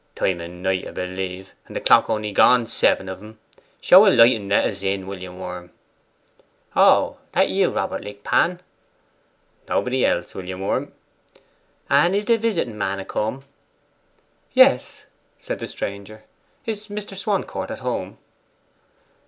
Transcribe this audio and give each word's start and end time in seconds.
'Time 0.15 0.41
o' 0.41 0.47
night, 0.47 0.87
'a 0.87 0.91
b'lieve! 0.91 1.53
and 1.67 1.75
the 1.75 1.79
clock 1.79 2.09
only 2.09 2.31
gone 2.31 2.65
seven 2.65 3.07
of 3.07 3.21
'em. 3.21 3.37
Show 3.81 4.07
a 4.07 4.09
light, 4.09 4.35
and 4.35 4.49
let 4.49 4.65
us 4.65 4.81
in, 4.81 5.05
William 5.05 5.37
Worm.' 5.37 5.69
'Oh, 6.75 7.17
that 7.33 7.49
you, 7.51 7.69
Robert 7.69 8.03
Lickpan?' 8.03 8.61
'Nobody 9.69 10.03
else, 10.03 10.33
William 10.33 10.61
Worm.' 10.61 10.91
'And 11.87 12.15
is 12.15 12.25
the 12.25 12.37
visiting 12.39 12.79
man 12.79 12.99
a 12.99 13.05
come?' 13.05 13.43
'Yes,' 14.53 15.03
said 15.37 15.59
the 15.59 15.67
stranger. 15.67 16.23
'Is 16.65 16.87
Mr. 16.87 17.15
Swancourt 17.15 17.69
at 17.69 17.77
home? 17.85 18.17